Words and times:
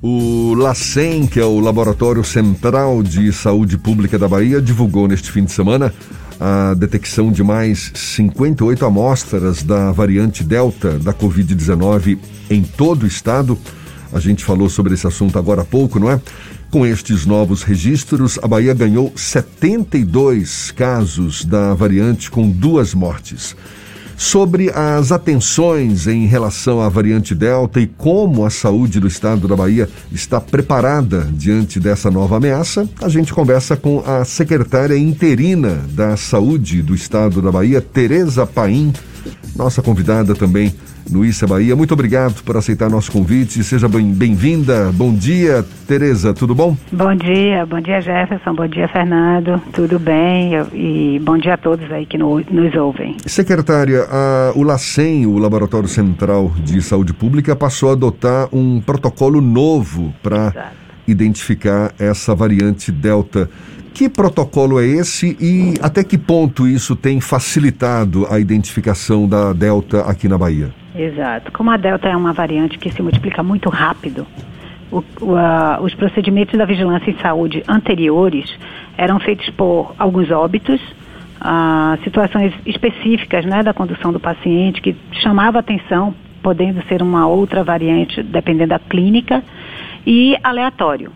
O 0.00 0.54
LACEN, 0.54 1.26
que 1.26 1.40
é 1.40 1.44
o 1.44 1.58
Laboratório 1.58 2.22
Central 2.22 3.02
de 3.02 3.32
Saúde 3.32 3.76
Pública 3.76 4.16
da 4.16 4.28
Bahia, 4.28 4.62
divulgou 4.62 5.08
neste 5.08 5.32
fim 5.32 5.44
de 5.44 5.50
semana 5.50 5.92
a 6.38 6.72
detecção 6.74 7.32
de 7.32 7.42
mais 7.42 7.90
58 7.96 8.86
amostras 8.86 9.64
da 9.64 9.90
variante 9.90 10.44
Delta 10.44 11.00
da 11.00 11.12
Covid-19 11.12 12.16
em 12.48 12.62
todo 12.62 13.02
o 13.02 13.06
estado. 13.08 13.58
A 14.12 14.20
gente 14.20 14.44
falou 14.44 14.68
sobre 14.68 14.94
esse 14.94 15.04
assunto 15.04 15.36
agora 15.36 15.62
há 15.62 15.64
pouco, 15.64 15.98
não 15.98 16.08
é? 16.08 16.20
Com 16.70 16.86
estes 16.86 17.26
novos 17.26 17.64
registros, 17.64 18.38
a 18.40 18.46
Bahia 18.46 18.74
ganhou 18.74 19.12
72 19.16 20.70
casos 20.70 21.44
da 21.44 21.74
variante 21.74 22.30
com 22.30 22.48
duas 22.48 22.94
mortes 22.94 23.56
sobre 24.18 24.68
as 24.74 25.12
atenções 25.12 26.08
em 26.08 26.26
relação 26.26 26.80
à 26.80 26.88
variante 26.88 27.36
Delta 27.36 27.80
e 27.80 27.86
como 27.86 28.44
a 28.44 28.50
saúde 28.50 28.98
do 28.98 29.06
estado 29.06 29.46
da 29.46 29.54
Bahia 29.54 29.88
está 30.10 30.40
preparada 30.40 31.28
diante 31.32 31.78
dessa 31.78 32.10
nova 32.10 32.36
ameaça, 32.36 32.88
a 33.00 33.08
gente 33.08 33.32
conversa 33.32 33.76
com 33.76 34.02
a 34.04 34.24
secretária 34.24 34.98
interina 34.98 35.84
da 35.92 36.16
Saúde 36.16 36.82
do 36.82 36.96
estado 36.96 37.40
da 37.40 37.52
Bahia, 37.52 37.80
Tereza 37.80 38.44
Paim, 38.44 38.92
nossa 39.54 39.80
convidada 39.80 40.34
também 40.34 40.74
Issa 41.24 41.46
Bahia. 41.46 41.74
Muito 41.74 41.92
obrigado 41.92 42.42
por 42.42 42.56
aceitar 42.56 42.90
nosso 42.90 43.10
convite. 43.10 43.62
Seja 43.64 43.88
bem-vinda. 43.88 44.92
Bom 44.92 45.14
dia, 45.14 45.64
Tereza, 45.86 46.34
tudo 46.34 46.54
bom? 46.54 46.76
Bom 46.92 47.14
dia, 47.14 47.64
bom 47.66 47.80
dia, 47.80 48.00
Jefferson. 48.00 48.54
Bom 48.54 48.66
dia, 48.66 48.88
Fernando. 48.88 49.60
Tudo 49.72 49.98
bem? 49.98 50.52
E 50.72 51.18
bom 51.20 51.38
dia 51.38 51.54
a 51.54 51.56
todos 51.56 51.90
aí 51.90 52.06
que 52.06 52.18
no, 52.18 52.40
nos 52.50 52.74
ouvem. 52.74 53.16
Secretária, 53.26 54.06
a, 54.10 54.52
o 54.54 54.62
LACEN, 54.62 55.26
o 55.26 55.38
Laboratório 55.38 55.88
Central 55.88 56.52
de 56.62 56.82
Saúde 56.82 57.12
Pública, 57.12 57.56
passou 57.56 57.90
a 57.90 57.92
adotar 57.92 58.48
um 58.52 58.80
protocolo 58.80 59.40
novo 59.40 60.14
para 60.22 60.72
identificar 61.06 61.92
essa 61.98 62.34
variante 62.34 62.92
Delta. 62.92 63.48
Que 63.98 64.08
protocolo 64.08 64.78
é 64.78 64.86
esse 64.86 65.36
e 65.40 65.74
até 65.82 66.04
que 66.04 66.16
ponto 66.16 66.68
isso 66.68 66.94
tem 66.94 67.20
facilitado 67.20 68.32
a 68.32 68.38
identificação 68.38 69.28
da 69.28 69.52
Delta 69.52 70.02
aqui 70.02 70.28
na 70.28 70.38
Bahia? 70.38 70.70
Exato. 70.94 71.50
Como 71.50 71.68
a 71.68 71.76
Delta 71.76 72.08
é 72.08 72.16
uma 72.16 72.32
variante 72.32 72.78
que 72.78 72.92
se 72.92 73.02
multiplica 73.02 73.42
muito 73.42 73.68
rápido, 73.68 74.24
o, 74.92 75.02
o, 75.20 75.34
a, 75.34 75.80
os 75.82 75.92
procedimentos 75.96 76.56
da 76.56 76.64
vigilância 76.64 77.10
em 77.10 77.18
saúde 77.18 77.64
anteriores 77.66 78.56
eram 78.96 79.18
feitos 79.18 79.50
por 79.50 79.92
alguns 79.98 80.30
óbitos, 80.30 80.80
a, 81.40 81.98
situações 82.04 82.54
específicas 82.64 83.44
né, 83.44 83.64
da 83.64 83.74
condução 83.74 84.12
do 84.12 84.20
paciente 84.20 84.80
que 84.80 84.94
chamava 85.20 85.58
atenção, 85.58 86.14
podendo 86.40 86.80
ser 86.86 87.02
uma 87.02 87.26
outra 87.26 87.64
variante, 87.64 88.22
dependendo 88.22 88.68
da 88.68 88.78
clínica, 88.78 89.42
e 90.06 90.36
aleatório. 90.44 91.10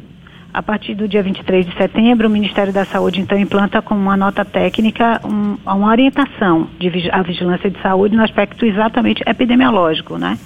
A 0.54 0.62
partir 0.62 0.94
do 0.94 1.08
dia 1.08 1.22
23 1.22 1.64
de 1.64 1.74
setembro, 1.78 2.28
o 2.28 2.30
Ministério 2.30 2.74
da 2.74 2.84
Saúde 2.84 3.22
então 3.22 3.38
implanta 3.38 3.80
com 3.80 3.94
uma 3.94 4.18
nota 4.18 4.44
técnica 4.44 5.18
um, 5.24 5.56
uma 5.64 5.88
orientação 5.88 6.68
de 6.78 7.10
a 7.10 7.22
vigilância 7.22 7.70
de 7.70 7.80
saúde 7.80 8.14
no 8.14 8.22
aspecto 8.22 8.66
exatamente 8.66 9.22
epidemiológico, 9.26 10.18
né? 10.18 10.38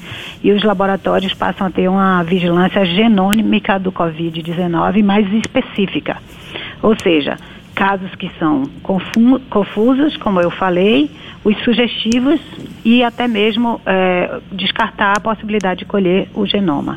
E 0.45 0.53
os 0.53 0.63
laboratórios 0.63 1.35
passam 1.35 1.67
a 1.67 1.71
ter 1.71 1.89
uma 1.89 2.23
vigilância 2.23 2.85
genômica 2.85 3.81
do 3.81 3.91
COVID-19 3.91 5.03
mais 5.03 5.27
específica. 5.33 6.19
Ou 6.81 6.95
seja, 7.03 7.37
casos 7.75 8.15
que 8.15 8.31
são 8.39 8.63
confusos, 9.51 10.17
como 10.19 10.41
eu 10.41 10.53
falei, 10.53 11.11
os 11.43 11.57
sugestivos 11.65 12.41
e 12.85 13.03
até 13.03 13.27
mesmo 13.27 13.81
é, 13.85 14.39
descartar 14.53 15.17
a 15.17 15.21
possibilidade 15.21 15.81
de 15.81 15.85
colher 15.85 16.29
o 16.33 16.47
genoma. 16.47 16.97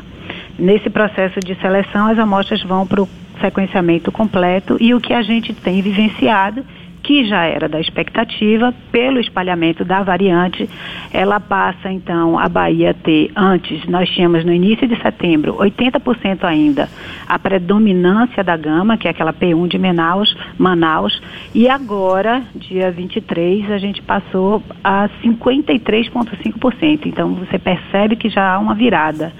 Nesse 0.60 0.90
processo 0.90 1.40
de 1.40 1.54
seleção, 1.54 2.08
as 2.08 2.18
amostras 2.18 2.62
vão 2.62 2.86
para 2.86 3.02
o 3.02 3.08
sequenciamento 3.40 4.12
completo 4.12 4.76
e 4.78 4.92
o 4.92 5.00
que 5.00 5.14
a 5.14 5.22
gente 5.22 5.54
tem 5.54 5.80
vivenciado, 5.80 6.62
que 7.02 7.24
já 7.24 7.44
era 7.44 7.66
da 7.66 7.80
expectativa, 7.80 8.74
pelo 8.92 9.18
espalhamento 9.18 9.86
da 9.86 10.02
variante, 10.02 10.68
ela 11.10 11.40
passa 11.40 11.90
então 11.90 12.38
a 12.38 12.46
Bahia 12.46 12.92
ter, 12.92 13.32
antes 13.34 13.86
nós 13.86 14.06
tínhamos 14.10 14.44
no 14.44 14.52
início 14.52 14.86
de 14.86 15.00
setembro, 15.00 15.54
80% 15.54 16.44
ainda 16.44 16.90
a 17.26 17.38
predominância 17.38 18.44
da 18.44 18.54
gama, 18.54 18.98
que 18.98 19.08
é 19.08 19.12
aquela 19.12 19.32
P1 19.32 19.66
de 19.66 19.78
Manaus, 19.78 20.36
Manaus, 20.58 21.22
e 21.54 21.70
agora, 21.70 22.42
dia 22.54 22.90
23, 22.90 23.70
a 23.70 23.78
gente 23.78 24.02
passou 24.02 24.62
a 24.84 25.08
53,5%. 25.24 27.06
Então 27.06 27.32
você 27.32 27.58
percebe 27.58 28.14
que 28.14 28.28
já 28.28 28.52
há 28.52 28.58
uma 28.58 28.74
virada 28.74 29.32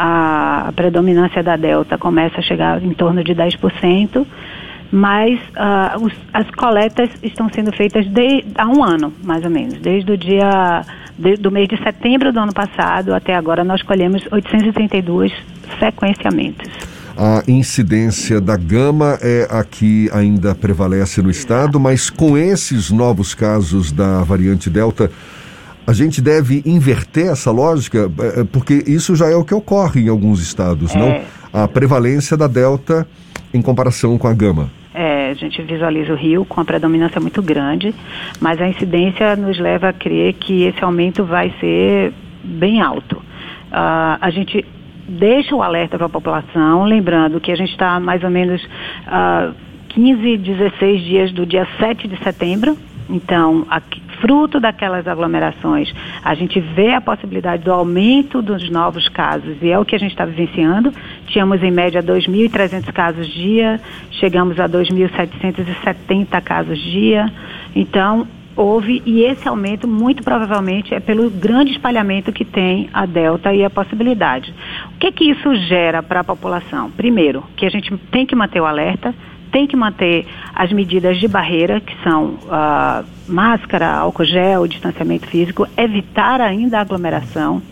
a 0.00 0.72
predominância 0.76 1.42
da 1.42 1.56
Delta 1.56 1.98
começa 1.98 2.38
a 2.38 2.42
chegar 2.42 2.80
em 2.80 2.92
torno 2.92 3.24
de 3.24 3.34
10%, 3.34 4.24
mas 4.92 5.40
uh, 5.40 6.04
os, 6.04 6.12
as 6.32 6.48
coletas 6.52 7.10
estão 7.20 7.48
sendo 7.52 7.72
feitas 7.72 8.06
de, 8.06 8.44
há 8.54 8.68
um 8.68 8.84
ano, 8.84 9.12
mais 9.24 9.44
ou 9.44 9.50
menos. 9.50 9.74
Desde 9.80 10.12
o 10.12 10.16
dia 10.16 10.82
de, 11.18 11.34
do 11.34 11.50
mês 11.50 11.66
de 11.66 11.76
setembro 11.82 12.32
do 12.32 12.38
ano 12.38 12.54
passado 12.54 13.12
até 13.12 13.34
agora, 13.34 13.64
nós 13.64 13.82
colhemos 13.82 14.22
832 14.30 15.32
sequenciamentos. 15.80 16.70
A 17.16 17.42
incidência 17.48 18.40
da 18.40 18.56
gama 18.56 19.18
é 19.20 19.48
a 19.50 19.64
que 19.64 20.08
ainda 20.12 20.54
prevalece 20.54 21.20
no 21.20 21.28
estado, 21.28 21.80
mas 21.80 22.08
com 22.08 22.38
esses 22.38 22.92
novos 22.92 23.34
casos 23.34 23.90
da 23.90 24.22
variante 24.22 24.70
Delta, 24.70 25.10
a 25.88 25.92
gente 25.94 26.20
deve 26.20 26.62
inverter 26.66 27.28
essa 27.28 27.50
lógica, 27.50 28.10
é, 28.18 28.40
é, 28.40 28.44
porque 28.44 28.84
isso 28.86 29.16
já 29.16 29.30
é 29.30 29.34
o 29.34 29.42
que 29.42 29.54
ocorre 29.54 30.02
em 30.02 30.08
alguns 30.10 30.38
estados, 30.38 30.94
é. 30.94 30.98
não? 30.98 31.62
A 31.62 31.66
prevalência 31.66 32.36
da 32.36 32.46
delta 32.46 33.08
em 33.54 33.62
comparação 33.62 34.18
com 34.18 34.28
a 34.28 34.34
gama. 34.34 34.68
É, 34.92 35.30
a 35.30 35.34
gente 35.34 35.62
visualiza 35.62 36.12
o 36.12 36.14
Rio 36.16 36.44
com 36.44 36.60
a 36.60 36.64
predominância 36.64 37.18
muito 37.18 37.40
grande, 37.40 37.94
mas 38.38 38.60
a 38.60 38.68
incidência 38.68 39.34
nos 39.34 39.58
leva 39.58 39.88
a 39.88 39.92
crer 39.94 40.34
que 40.34 40.64
esse 40.64 40.84
aumento 40.84 41.24
vai 41.24 41.54
ser 41.58 42.12
bem 42.44 42.82
alto. 42.82 43.16
Uh, 43.16 44.18
a 44.20 44.30
gente 44.30 44.66
deixa 45.08 45.54
o 45.54 45.62
alerta 45.62 45.96
para 45.96 46.06
a 46.06 46.10
população, 46.10 46.84
lembrando 46.84 47.40
que 47.40 47.50
a 47.50 47.56
gente 47.56 47.70
está 47.70 47.98
mais 47.98 48.22
ou 48.22 48.28
menos 48.28 48.62
uh, 48.62 49.54
15, 49.88 50.36
16 50.36 51.02
dias 51.02 51.32
do 51.32 51.46
dia 51.46 51.66
7 51.78 52.06
de 52.06 52.22
setembro, 52.22 52.76
então, 53.08 53.66
aqui, 53.70 54.02
fruto 54.20 54.60
daquelas 54.60 55.06
aglomerações, 55.06 55.92
a 56.22 56.34
gente 56.34 56.60
vê 56.60 56.94
a 56.94 57.00
possibilidade 57.00 57.64
do 57.64 57.72
aumento 57.72 58.42
dos 58.42 58.68
novos 58.70 59.08
casos 59.08 59.56
e 59.62 59.70
é 59.70 59.78
o 59.78 59.84
que 59.84 59.94
a 59.94 59.98
gente 59.98 60.10
está 60.10 60.24
vivenciando. 60.24 60.92
Tínhamos 61.26 61.62
em 61.62 61.70
média 61.70 62.02
2.300 62.02 62.92
casos 62.92 63.26
dia, 63.26 63.80
chegamos 64.12 64.58
a 64.58 64.68
2.770 64.68 66.42
casos 66.42 66.78
dia. 66.78 67.32
Então, 67.74 68.26
houve 68.58 69.00
e 69.06 69.22
esse 69.22 69.46
aumento 69.46 69.86
muito 69.86 70.22
provavelmente 70.22 70.92
é 70.92 70.98
pelo 70.98 71.30
grande 71.30 71.70
espalhamento 71.70 72.32
que 72.32 72.44
tem 72.44 72.90
a 72.92 73.06
delta 73.06 73.54
e 73.54 73.64
a 73.64 73.70
possibilidade. 73.70 74.52
O 74.94 74.98
que 74.98 75.12
que 75.12 75.30
isso 75.30 75.54
gera 75.54 76.02
para 76.02 76.20
a 76.20 76.24
população? 76.24 76.90
Primeiro, 76.90 77.44
que 77.56 77.64
a 77.64 77.70
gente 77.70 77.96
tem 78.10 78.26
que 78.26 78.34
manter 78.34 78.60
o 78.60 78.66
alerta, 78.66 79.14
tem 79.50 79.66
que 79.66 79.76
manter 79.76 80.26
as 80.54 80.72
medidas 80.72 81.18
de 81.18 81.28
barreira, 81.28 81.80
que 81.80 81.94
são 82.02 82.38
uh, 82.44 83.04
máscara, 83.26 83.88
álcool 83.90 84.24
gel, 84.24 84.66
distanciamento 84.66 85.26
físico, 85.26 85.66
evitar 85.76 86.40
ainda 86.40 86.78
a 86.78 86.80
aglomeração 86.80 87.62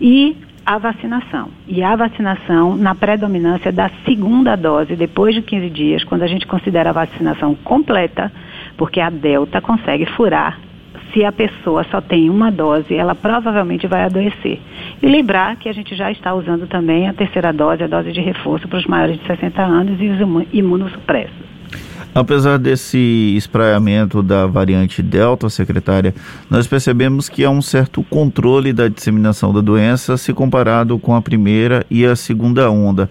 e 0.00 0.36
a 0.64 0.78
vacinação. 0.78 1.48
E 1.68 1.82
a 1.82 1.94
vacinação 1.94 2.76
na 2.76 2.94
predominância 2.94 3.70
da 3.70 3.90
segunda 4.04 4.56
dose, 4.56 4.96
depois 4.96 5.34
de 5.34 5.42
15 5.42 5.70
dias, 5.70 6.04
quando 6.04 6.22
a 6.22 6.26
gente 6.26 6.46
considera 6.46 6.90
a 6.90 6.92
vacinação 6.92 7.54
completa, 7.54 8.32
porque 8.76 9.00
a 9.00 9.10
Delta 9.10 9.60
consegue 9.60 10.06
furar 10.06 10.58
se 11.14 11.24
a 11.24 11.30
pessoa 11.30 11.86
só 11.90 12.00
tem 12.00 12.28
uma 12.28 12.50
dose, 12.50 12.92
ela 12.92 13.14
provavelmente 13.14 13.86
vai 13.86 14.02
adoecer. 14.02 14.60
E 15.00 15.06
lembrar 15.06 15.56
que 15.56 15.68
a 15.68 15.72
gente 15.72 15.94
já 15.94 16.10
está 16.10 16.34
usando 16.34 16.66
também 16.66 17.08
a 17.08 17.14
terceira 17.14 17.52
dose, 17.52 17.84
a 17.84 17.86
dose 17.86 18.12
de 18.12 18.20
reforço 18.20 18.66
para 18.66 18.78
os 18.78 18.86
maiores 18.86 19.18
de 19.18 19.26
60 19.26 19.62
anos 19.62 20.00
e 20.00 20.08
os 20.08 20.46
imunossupressos. 20.52 21.54
Apesar 22.14 22.58
desse 22.58 23.34
espraiamento 23.36 24.22
da 24.22 24.46
variante 24.46 25.02
Delta, 25.02 25.48
secretária, 25.50 26.14
nós 26.48 26.64
percebemos 26.66 27.28
que 27.28 27.44
há 27.44 27.50
um 27.50 27.62
certo 27.62 28.04
controle 28.04 28.72
da 28.72 28.86
disseminação 28.86 29.52
da 29.52 29.60
doença 29.60 30.16
se 30.16 30.32
comparado 30.32 30.96
com 30.98 31.14
a 31.14 31.22
primeira 31.22 31.84
e 31.90 32.06
a 32.06 32.14
segunda 32.14 32.70
onda. 32.70 33.08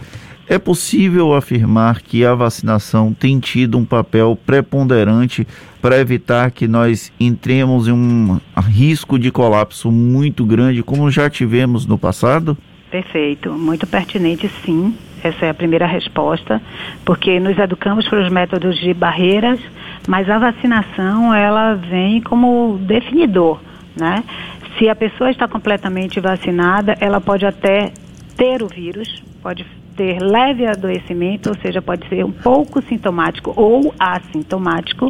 É 0.53 0.59
possível 0.59 1.33
afirmar 1.33 1.99
que 1.99 2.23
a 2.23 2.35
vacinação 2.35 3.11
tem 3.11 3.39
tido 3.39 3.75
um 3.75 3.83
papel 3.83 4.37
preponderante 4.45 5.47
para 5.81 5.97
evitar 5.97 6.51
que 6.51 6.67
nós 6.67 7.11
entremos 7.19 7.87
em 7.87 7.91
um 7.91 8.39
risco 8.59 9.17
de 9.17 9.31
colapso 9.31 9.91
muito 9.91 10.45
grande, 10.45 10.83
como 10.83 11.09
já 11.09 11.27
tivemos 11.27 11.87
no 11.87 11.97
passado? 11.97 12.55
Perfeito, 12.91 13.51
muito 13.51 13.87
pertinente, 13.87 14.47
sim. 14.63 14.95
Essa 15.23 15.47
é 15.47 15.49
a 15.49 15.55
primeira 15.55 15.87
resposta, 15.87 16.61
porque 17.03 17.39
nos 17.39 17.57
educamos 17.57 18.07
para 18.07 18.21
os 18.21 18.31
métodos 18.31 18.77
de 18.77 18.93
barreiras, 18.93 19.59
mas 20.07 20.29
a 20.29 20.37
vacinação 20.37 21.33
ela 21.33 21.73
vem 21.73 22.21
como 22.21 22.77
definidor, 22.79 23.59
né? 23.99 24.23
Se 24.77 24.87
a 24.87 24.93
pessoa 24.95 25.31
está 25.31 25.47
completamente 25.47 26.19
vacinada, 26.19 26.95
ela 26.99 27.19
pode 27.19 27.43
até 27.43 27.91
ter 28.37 28.61
o 28.61 28.67
vírus, 28.67 29.23
pode 29.41 29.65
ter 29.95 30.19
leve 30.21 30.65
adoecimento, 30.65 31.49
ou 31.49 31.55
seja, 31.55 31.81
pode 31.81 32.07
ser 32.07 32.23
um 32.23 32.31
pouco 32.31 32.81
sintomático 32.83 33.53
ou 33.55 33.93
assintomático. 33.99 35.07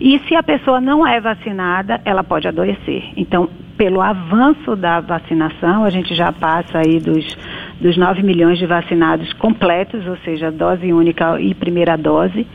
E 0.00 0.18
se 0.28 0.34
a 0.34 0.42
pessoa 0.42 0.80
não 0.80 1.06
é 1.06 1.20
vacinada, 1.20 2.00
ela 2.04 2.22
pode 2.22 2.46
adoecer. 2.46 3.12
Então, 3.16 3.48
pelo 3.76 4.00
avanço 4.00 4.74
da 4.76 5.00
vacinação, 5.00 5.84
a 5.84 5.90
gente 5.90 6.14
já 6.14 6.32
passa 6.32 6.78
aí 6.78 6.98
dos, 6.98 7.24
dos 7.80 7.96
9 7.96 8.22
milhões 8.22 8.58
de 8.58 8.66
vacinados 8.66 9.32
completos, 9.34 10.06
ou 10.06 10.16
seja, 10.18 10.50
dose 10.50 10.92
única 10.92 11.40
e 11.40 11.54
primeira 11.54 11.96
dose, 11.96 12.46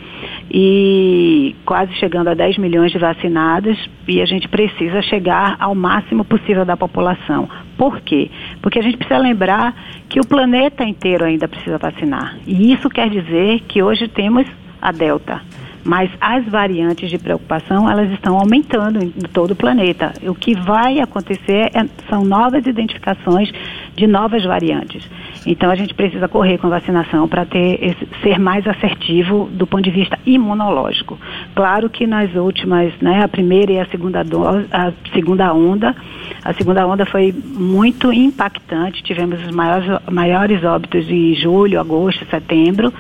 e 0.54 1.56
quase 1.66 1.94
chegando 1.94 2.28
a 2.28 2.34
10 2.34 2.58
milhões 2.58 2.92
de 2.92 2.98
vacinados, 2.98 3.78
e 4.08 4.22
a 4.22 4.26
gente 4.26 4.50
precisa 4.50 5.02
chegar 5.02 5.56
ao 5.60 5.74
máximo 5.74 6.26
possível 6.26 6.66
da 6.66 6.76
população. 6.76 7.48
Por 7.78 8.02
quê? 8.02 8.30
Porque 8.62 8.80
a 8.80 8.82
gente 8.82 8.98
precisa 8.98 9.18
lembrar 9.18 9.74
que 10.10 10.20
o 10.20 10.28
planeta 10.28 10.84
inteiro 10.84 11.24
ainda 11.24 11.48
precisa 11.48 11.78
vacinar. 11.78 12.38
E 12.46 12.74
isso 12.74 12.90
quer 12.90 13.10
dizer 13.10 13.62
que 13.62 13.82
hoje 13.82 14.08
temos 14.10 14.46
a 14.82 14.92
Delta 14.92 15.42
mas 15.84 16.12
as 16.20 16.46
variantes 16.46 17.10
de 17.10 17.18
preocupação 17.18 17.90
elas 17.90 18.12
estão 18.12 18.38
aumentando 18.38 19.04
em 19.04 19.10
todo 19.34 19.52
o 19.52 19.56
planeta. 19.56 20.14
O 20.24 20.36
que 20.36 20.54
vai 20.56 21.00
acontecer 21.00 21.72
é, 21.74 21.86
são 22.10 22.24
novas 22.24 22.66
identificações 22.66 23.52
de 23.96 24.08
novas 24.08 24.44
variantes. 24.44 25.10
Então 25.46 25.72
a 25.72 25.76
gente 25.76 25.94
precisa 25.94 26.28
correr 26.28 26.58
com 26.58 26.68
a 26.68 26.72
vacinação 26.72 27.28
para 27.28 27.46
ter 27.46 27.96
ser 28.22 28.40
mais 28.40 28.68
assertivo 28.68 29.50
do 29.52 29.66
ponto 29.66 29.84
de 29.84 29.92
vista 29.92 30.18
imunológico. 30.26 31.18
Claro 31.56 31.90
que 31.90 32.06
nas 32.06 32.34
últimas, 32.36 32.94
né, 33.02 33.24
a 33.24 33.28
primeira 33.28 33.72
e 33.72 33.80
a 33.80 33.86
segunda 33.88 34.24
dose, 34.24 34.68
a 34.72 34.92
segunda 35.14 35.54
onda, 35.54 35.96
a 36.44 36.54
segunda 36.54 36.86
onda 36.86 37.06
foi 37.06 37.34
muito 37.34 38.14
impactante. 38.14 39.04
Tivemos 39.04 39.44
os 39.44 39.52
maiores, 39.52 39.88
maiores 40.12 40.64
óbitos 40.64 41.10
em 41.10 41.34
julho, 41.36 41.80
agosto, 41.80 42.26
setembro, 42.30 42.94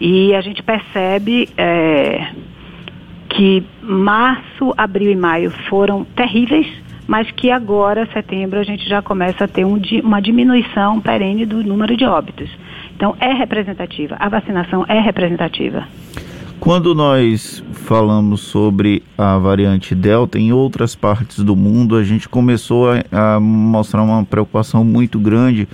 e 0.00 0.34
a 0.34 0.40
gente 0.40 0.62
percebe 0.62 1.48
é, 1.56 2.28
que 3.28 3.64
março, 3.82 4.74
abril 4.76 5.12
e 5.12 5.16
maio 5.16 5.50
foram 5.68 6.04
terríveis 6.04 6.66
mas 7.06 7.30
que 7.30 7.50
agora, 7.50 8.08
setembro, 8.12 8.58
a 8.58 8.64
gente 8.64 8.88
já 8.88 9.02
começa 9.02 9.44
a 9.44 9.48
ter 9.48 9.64
um, 9.64 9.80
uma 10.02 10.20
diminuição 10.20 11.00
perene 11.00 11.44
do 11.44 11.62
número 11.62 11.96
de 11.96 12.04
óbitos. 12.04 12.50
Então, 12.96 13.16
é 13.20 13.32
representativa, 13.32 14.16
a 14.18 14.28
vacinação 14.28 14.84
é 14.88 15.00
representativa. 15.00 15.86
Quando 16.60 16.94
nós 16.94 17.62
falamos 17.72 18.40
sobre 18.40 19.02
a 19.18 19.36
variante 19.36 19.94
Delta 19.94 20.38
em 20.38 20.52
outras 20.52 20.94
partes 20.94 21.40
do 21.40 21.54
mundo, 21.54 21.96
a 21.96 22.02
gente 22.02 22.28
começou 22.28 22.88
a, 22.90 23.34
a 23.36 23.40
mostrar 23.40 24.02
uma 24.02 24.24
preocupação 24.24 24.82
muito 24.82 25.18
grande 25.18 25.68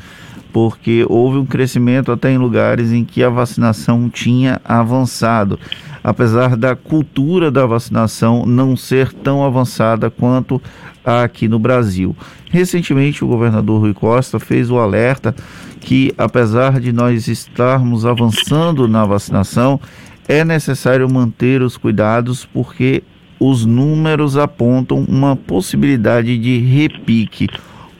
porque 0.52 1.04
houve 1.08 1.38
um 1.38 1.46
crescimento 1.46 2.12
até 2.12 2.30
em 2.30 2.38
lugares 2.38 2.92
em 2.92 3.04
que 3.04 3.22
a 3.22 3.28
vacinação 3.28 4.08
tinha 4.08 4.60
avançado 4.64 5.58
apesar 6.02 6.56
da 6.56 6.74
cultura 6.74 7.50
da 7.50 7.66
vacinação 7.66 8.46
não 8.46 8.76
ser 8.76 9.12
tão 9.12 9.44
avançada 9.44 10.10
quanto 10.10 10.60
aqui 11.04 11.48
no 11.48 11.58
Brasil. 11.58 12.16
Recentemente, 12.50 13.24
o 13.24 13.28
governador 13.28 13.80
Rui 13.80 13.94
Costa 13.94 14.38
fez 14.38 14.70
o 14.70 14.78
alerta 14.78 15.34
que, 15.80 16.12
apesar 16.18 16.80
de 16.80 16.92
nós 16.92 17.28
estarmos 17.28 18.04
avançando 18.04 18.88
na 18.88 19.04
vacinação, 19.04 19.80
é 20.28 20.44
necessário 20.44 21.10
manter 21.10 21.62
os 21.62 21.76
cuidados 21.76 22.46
porque 22.52 23.02
os 23.38 23.64
números 23.64 24.36
apontam 24.36 25.04
uma 25.08 25.34
possibilidade 25.34 26.36
de 26.38 26.58
repique 26.58 27.48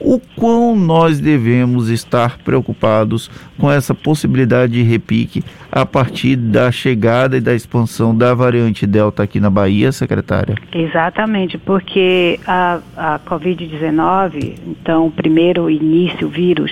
o 0.03 0.19
quão 0.35 0.75
nós 0.75 1.19
devemos 1.19 1.89
estar 1.89 2.37
preocupados 2.39 3.29
com 3.57 3.71
essa 3.71 3.93
possibilidade 3.93 4.73
de 4.73 4.83
repique 4.83 5.43
a 5.71 5.85
partir 5.85 6.35
da 6.35 6.71
chegada 6.71 7.37
e 7.37 7.41
da 7.41 7.53
expansão 7.53 8.15
da 8.15 8.33
variante 8.33 8.85
Delta 8.85 9.23
aqui 9.23 9.39
na 9.39 9.49
Bahia, 9.49 9.91
secretária? 9.91 10.55
Exatamente, 10.73 11.57
porque 11.57 12.39
a, 12.45 12.79
a 12.97 13.19
Covid-19, 13.19 14.57
então, 14.67 15.07
o 15.07 15.11
primeiro 15.11 15.69
início, 15.69 16.27
vírus, 16.27 16.71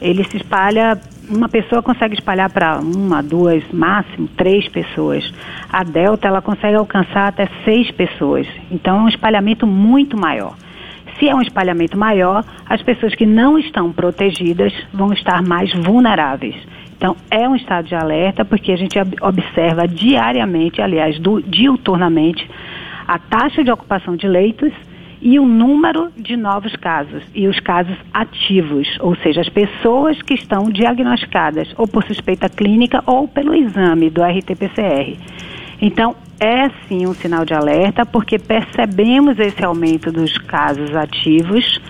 ele 0.00 0.24
se 0.24 0.36
espalha 0.36 1.00
uma 1.28 1.48
pessoa 1.48 1.82
consegue 1.82 2.14
espalhar 2.14 2.50
para 2.50 2.78
uma, 2.78 3.22
duas, 3.22 3.62
máximo 3.72 4.28
três 4.36 4.68
pessoas. 4.68 5.32
A 5.70 5.82
Delta 5.82 6.28
ela 6.28 6.42
consegue 6.42 6.76
alcançar 6.76 7.28
até 7.28 7.48
seis 7.64 7.90
pessoas. 7.90 8.46
Então 8.70 8.98
é 8.98 9.02
um 9.04 9.08
espalhamento 9.08 9.66
muito 9.66 10.18
maior. 10.18 10.54
Se 11.24 11.30
é 11.30 11.34
um 11.34 11.40
espalhamento 11.40 11.96
maior, 11.96 12.44
as 12.68 12.82
pessoas 12.82 13.14
que 13.14 13.24
não 13.24 13.58
estão 13.58 13.90
protegidas 13.90 14.74
vão 14.92 15.10
estar 15.10 15.42
mais 15.42 15.72
vulneráveis. 15.72 16.54
Então, 16.94 17.16
é 17.30 17.48
um 17.48 17.56
estado 17.56 17.88
de 17.88 17.94
alerta, 17.94 18.44
porque 18.44 18.70
a 18.70 18.76
gente 18.76 18.98
observa 19.22 19.88
diariamente, 19.88 20.82
aliás, 20.82 21.18
do, 21.18 21.40
diuturnamente, 21.40 22.46
a 23.08 23.18
taxa 23.18 23.64
de 23.64 23.70
ocupação 23.70 24.16
de 24.16 24.28
leitos 24.28 24.70
e 25.22 25.38
o 25.38 25.46
número 25.46 26.12
de 26.14 26.36
novos 26.36 26.76
casos 26.76 27.22
e 27.34 27.48
os 27.48 27.58
casos 27.58 27.96
ativos, 28.12 28.86
ou 29.00 29.16
seja, 29.16 29.40
as 29.40 29.48
pessoas 29.48 30.20
que 30.20 30.34
estão 30.34 30.64
diagnosticadas 30.64 31.72
ou 31.78 31.88
por 31.88 32.04
suspeita 32.04 32.50
clínica 32.50 33.02
ou 33.06 33.26
pelo 33.26 33.54
exame 33.54 34.10
do 34.10 34.22
RT-PCR. 34.22 35.16
Então, 35.80 36.16
é 36.40 36.68
sim 36.86 37.06
um 37.06 37.14
sinal 37.14 37.44
de 37.44 37.54
alerta, 37.54 38.04
porque 38.04 38.38
percebemos 38.38 39.38
esse 39.38 39.64
aumento 39.64 40.10
dos 40.10 40.36
casos 40.38 40.94
ativos. 40.94 41.80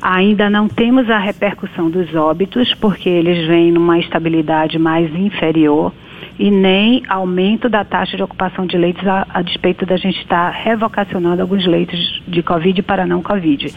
Ainda 0.00 0.48
não 0.48 0.68
temos 0.68 1.10
a 1.10 1.18
repercussão 1.18 1.90
dos 1.90 2.14
óbitos, 2.14 2.72
porque 2.74 3.08
eles 3.08 3.46
vêm 3.46 3.72
numa 3.72 3.98
estabilidade 3.98 4.78
mais 4.78 5.12
inferior, 5.14 5.92
e 6.38 6.50
nem 6.50 7.02
aumento 7.08 7.68
da 7.68 7.84
taxa 7.84 8.16
de 8.16 8.22
ocupação 8.22 8.64
de 8.64 8.78
leitos, 8.78 9.06
a, 9.06 9.26
a 9.28 9.42
despeito 9.42 9.84
da 9.84 9.96
gente 9.96 10.20
estar 10.20 10.50
revocacionando 10.50 11.42
alguns 11.42 11.66
leitos 11.66 12.22
de 12.26 12.42
Covid 12.42 12.80
para 12.82 13.06
não 13.06 13.22
Covid. 13.22 13.74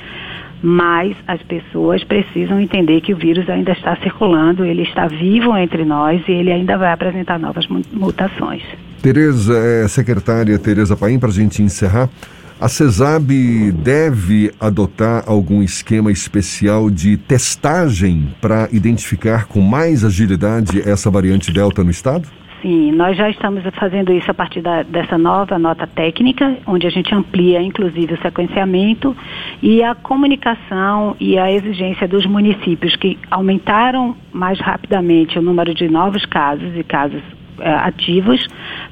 Mas 0.61 1.17
as 1.27 1.41
pessoas 1.41 2.03
precisam 2.03 2.59
entender 2.59 3.01
que 3.01 3.13
o 3.13 3.17
vírus 3.17 3.49
ainda 3.49 3.71
está 3.71 3.95
circulando, 3.95 4.63
ele 4.63 4.83
está 4.83 5.07
vivo 5.07 5.57
entre 5.57 5.83
nós 5.83 6.21
e 6.27 6.31
ele 6.31 6.51
ainda 6.51 6.77
vai 6.77 6.91
apresentar 6.91 7.39
novas 7.39 7.65
mutações. 7.67 8.61
Tereza, 9.01 9.57
é, 9.57 9.87
secretária 9.87 10.59
Tereza 10.59 10.95
Paim, 10.95 11.17
para 11.17 11.29
a 11.29 11.33
gente 11.33 11.63
encerrar, 11.63 12.07
a 12.59 12.67
CESAB 12.67 13.71
deve 13.71 14.51
adotar 14.59 15.23
algum 15.25 15.63
esquema 15.63 16.11
especial 16.11 16.91
de 16.91 17.17
testagem 17.17 18.31
para 18.39 18.69
identificar 18.71 19.47
com 19.47 19.59
mais 19.59 20.05
agilidade 20.05 20.87
essa 20.87 21.09
variante 21.09 21.51
Delta 21.51 21.83
no 21.83 21.89
estado? 21.89 22.27
Sim, 22.61 22.91
nós 22.91 23.17
já 23.17 23.27
estamos 23.27 23.63
fazendo 23.73 24.13
isso 24.13 24.29
a 24.29 24.35
partir 24.35 24.61
da, 24.61 24.83
dessa 24.83 25.17
nova 25.17 25.57
nota 25.57 25.87
técnica, 25.87 26.55
onde 26.67 26.85
a 26.85 26.91
gente 26.91 27.11
amplia 27.15 27.59
inclusive 27.59 28.13
o 28.13 28.21
sequenciamento 28.21 29.17
e 29.63 29.81
a 29.81 29.95
comunicação 29.95 31.15
e 31.19 31.39
a 31.39 31.51
exigência 31.51 32.07
dos 32.07 32.27
municípios 32.27 32.95
que 32.95 33.17
aumentaram 33.31 34.15
mais 34.31 34.59
rapidamente 34.59 35.39
o 35.39 35.41
número 35.41 35.73
de 35.73 35.89
novos 35.89 36.23
casos 36.27 36.77
e 36.77 36.83
casos 36.83 37.23
ativos 37.63 38.47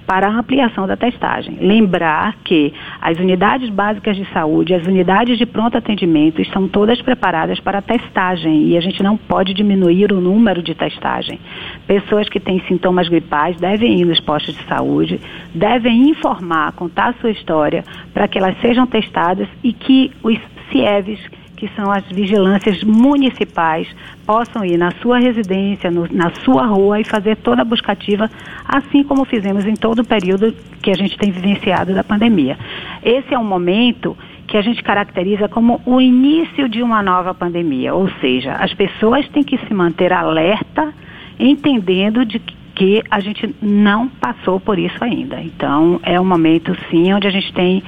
para 0.05 0.27
a 0.27 0.31
ampliação 0.31 0.87
da 0.87 0.97
testagem. 0.97 1.57
Lembrar 1.61 2.35
que 2.43 2.73
as 3.01 3.17
unidades 3.19 3.69
básicas 3.69 4.15
de 4.15 4.25
saúde, 4.33 4.73
as 4.73 4.85
unidades 4.85 5.37
de 5.37 5.45
pronto 5.45 5.77
atendimento 5.77 6.41
estão 6.41 6.67
todas 6.67 7.01
preparadas 7.01 7.59
para 7.59 7.79
a 7.79 7.81
testagem 7.81 8.67
e 8.69 8.77
a 8.77 8.81
gente 8.81 9.03
não 9.03 9.15
pode 9.15 9.53
diminuir 9.53 10.11
o 10.11 10.19
número 10.19 10.63
de 10.63 10.73
testagem. 10.73 11.39
Pessoas 11.85 12.27
que 12.29 12.39
têm 12.39 12.61
sintomas 12.67 13.07
gripais 13.07 13.57
devem 13.57 13.99
ir 13.99 14.05
nos 14.05 14.19
postos 14.19 14.55
de 14.55 14.63
saúde, 14.63 15.19
devem 15.53 16.09
informar, 16.09 16.71
contar 16.73 17.09
a 17.09 17.13
sua 17.13 17.31
história 17.31 17.83
para 18.13 18.27
que 18.27 18.37
elas 18.37 18.59
sejam 18.61 18.87
testadas 18.87 19.47
e 19.63 19.73
que 19.73 20.11
os 20.23 20.37
CIEVs 20.71 21.38
que 21.59 21.69
são 21.75 21.91
as 21.91 22.05
vigilâncias 22.05 22.81
municipais, 22.83 23.85
possam 24.25 24.63
ir 24.63 24.77
na 24.77 24.91
sua 25.01 25.19
residência, 25.19 25.91
no, 25.91 26.07
na 26.09 26.31
sua 26.45 26.65
rua 26.65 27.01
e 27.01 27.03
fazer 27.03 27.35
toda 27.35 27.63
a 27.63 27.65
buscativa, 27.65 28.31
assim 28.65 29.03
como 29.03 29.25
fizemos 29.25 29.65
em 29.65 29.73
todo 29.73 29.99
o 29.99 30.07
período 30.07 30.55
que 30.81 30.89
a 30.89 30.95
gente 30.95 31.17
tem 31.17 31.31
vivenciado 31.31 31.93
da 31.93 32.03
pandemia. 32.03 32.57
Esse 33.03 33.33
é 33.33 33.37
um 33.37 33.43
momento 33.43 34.17
que 34.47 34.55
a 34.55 34.61
gente 34.61 34.81
caracteriza 34.81 35.49
como 35.49 35.81
o 35.85 35.99
início 35.99 36.69
de 36.69 36.81
uma 36.81 37.03
nova 37.03 37.33
pandemia, 37.33 37.93
ou 37.93 38.09
seja, 38.21 38.53
as 38.53 38.73
pessoas 38.73 39.27
têm 39.27 39.43
que 39.43 39.57
se 39.57 39.73
manter 39.73 40.13
alerta, 40.13 40.93
entendendo 41.37 42.25
de 42.25 42.39
que 42.73 43.03
a 43.11 43.19
gente 43.19 43.53
não 43.61 44.07
passou 44.07 44.57
por 44.57 44.79
isso 44.79 45.03
ainda. 45.03 45.41
Então, 45.41 45.99
é 46.01 46.19
um 46.19 46.23
momento, 46.23 46.73
sim, 46.89 47.13
onde 47.13 47.27
a 47.27 47.29
gente 47.29 47.51
tem 47.51 47.83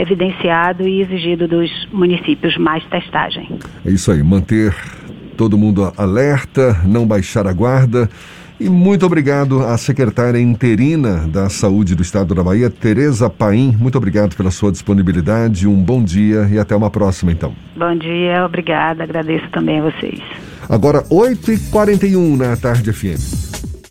evidenciado 0.00 0.88
e 0.88 1.02
exigido 1.02 1.46
dos 1.46 1.70
municípios 1.92 2.56
mais 2.56 2.84
testagem. 2.86 3.58
É 3.84 3.90
isso 3.90 4.10
aí, 4.10 4.22
manter 4.22 4.74
todo 5.36 5.58
mundo 5.58 5.92
alerta, 5.96 6.80
não 6.84 7.06
baixar 7.06 7.46
a 7.46 7.52
guarda. 7.52 8.08
E 8.60 8.68
muito 8.68 9.04
obrigado 9.04 9.60
à 9.60 9.76
secretária 9.76 10.38
interina 10.38 11.26
da 11.26 11.48
Saúde 11.48 11.96
do 11.96 12.02
Estado 12.02 12.32
da 12.32 12.44
Bahia, 12.44 12.70
Tereza 12.70 13.28
Paim. 13.28 13.76
Muito 13.76 13.98
obrigado 13.98 14.36
pela 14.36 14.52
sua 14.52 14.70
disponibilidade. 14.70 15.66
Um 15.66 15.82
bom 15.82 16.02
dia 16.02 16.48
e 16.48 16.58
até 16.58 16.76
uma 16.76 16.88
próxima, 16.88 17.32
então. 17.32 17.52
Bom 17.76 17.96
dia, 17.96 18.44
obrigada. 18.46 19.02
Agradeço 19.02 19.48
também 19.50 19.80
a 19.80 19.90
vocês. 19.90 20.20
Agora, 20.68 21.02
8h41 21.10 22.36
na 22.36 22.56
tarde 22.56 22.92
FM. 22.92 23.51